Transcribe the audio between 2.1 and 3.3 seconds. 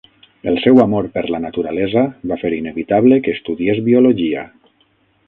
va fer inevitable